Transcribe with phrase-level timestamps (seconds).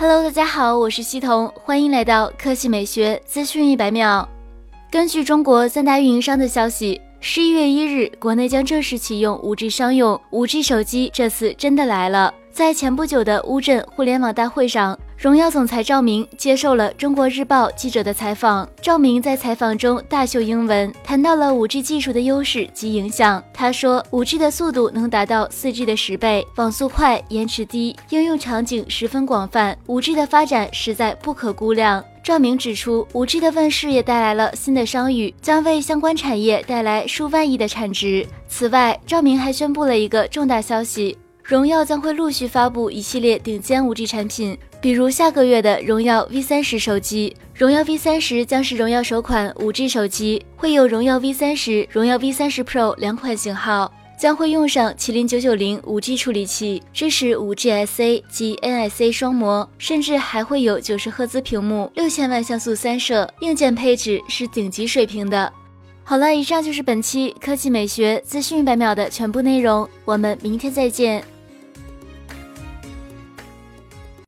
[0.00, 4.28] Hello，大家好，我是西彤，欢迎来到科技美学资讯一百秒。
[4.92, 12.32] 根据中国三大运营商的消息，十一月一日，国内将正式启用 5G 商用 5G 手机，这次真的来了。
[12.52, 18.68] 在前不久的乌镇互联网大会上，荣耀总裁赵明接受了中国日报记者的采访。
[18.80, 23.42] 赵明在采访中大秀英文，谈到了 5G 技术的优势及影响。
[23.52, 32.04] 他说，5G 的速度能达到 4G 的十倍，网速快，延迟低，应用场景十分广泛，5G 的发展实在不可估量。
[32.22, 38.24] 赵明指出，5G 的问世也带来了新的商誉，将为相关产业带来数万亿的产值。
[38.48, 41.18] 此外，赵明还宣布了一个重大消息。
[41.48, 47.34] 荣耀将会陆续发布一系列顶尖 5G 产品，比如下个月的荣耀 V 三十手机。
[47.54, 58.54] 荣耀 V 三十将是荣耀首款 5G 手机，会有荣耀 V 三十、荣耀 V 三十 Pro 两款型号，将会用上麒麟九九零 5G 处理器，支持 5G SA 及
[58.56, 65.50] NSA 双模，甚至还会有九十赫兹屏幕、六千万像素三摄，硬件配置是顶级水平的。
[66.04, 71.24] 好了，以上就是本期科技美学资讯一百秒的全部内容，我们明天再见。